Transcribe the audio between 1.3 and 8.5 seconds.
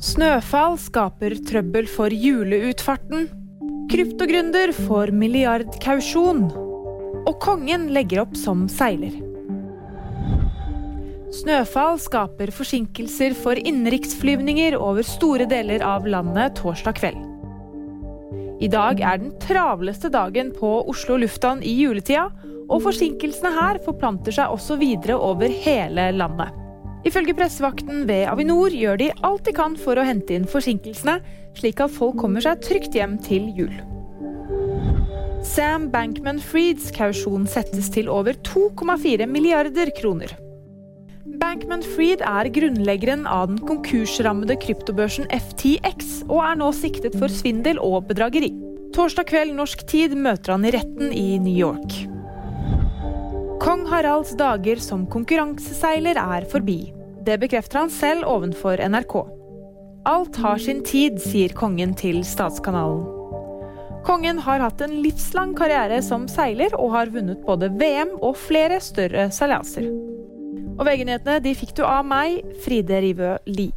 trøbbel for juleutfarten. Kryptogründer får milliardkausjon. Og kongen legger opp